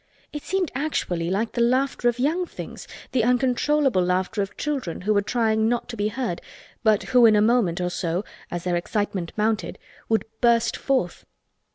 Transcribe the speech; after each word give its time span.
It 0.33 0.41
seemed 0.41 0.71
actually 0.73 1.29
like 1.29 1.51
the 1.51 1.61
laughter 1.61 2.09
of 2.09 2.17
young 2.17 2.47
things, 2.47 2.87
the 3.11 3.23
uncontrollable 3.23 4.01
laughter 4.03 4.41
of 4.41 4.57
children 4.57 5.01
who 5.01 5.13
were 5.13 5.21
trying 5.21 5.69
not 5.69 5.87
to 5.89 5.95
be 5.95 6.07
heard 6.07 6.41
but 6.83 7.03
who 7.13 7.27
in 7.27 7.35
a 7.35 7.39
moment 7.39 7.79
or 7.79 7.91
so—as 7.91 8.63
their 8.63 8.75
excitement 8.77 9.31
mounted—would 9.37 10.25
burst 10.41 10.75
forth. 10.75 11.23